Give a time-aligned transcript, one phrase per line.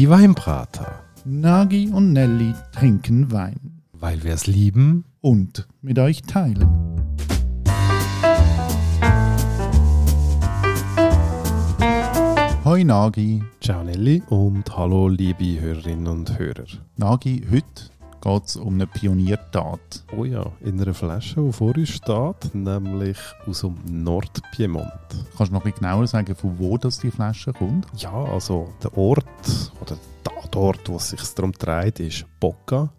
[0.00, 1.04] Die Weinbrater.
[1.26, 3.82] Nagi und Nelly trinken Wein.
[3.92, 5.04] Weil wir es lieben.
[5.20, 6.66] Und mit euch teilen.
[12.64, 13.42] Hoi Nagi.
[13.60, 16.64] Ciao Nelly und hallo liebe Hörerinnen und Hörer.
[16.96, 17.90] Nagi, heute
[18.20, 20.04] geht es um eine Pioniertat.
[20.16, 24.90] Oh ja, in einer Flasche, die vor uns steht, nämlich aus dem Nordpiemont.
[25.36, 27.86] Kannst du noch ein bisschen genauer sagen, von wo das die Flasche kommt?
[27.96, 29.24] Ja, also der Ort
[29.80, 29.96] oder
[30.50, 32.92] der Ort, wo es sich darum dreht, ist Bocca.